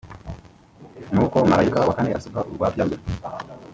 [1.13, 2.97] nuko marayika wa kane asuka urwabya rwe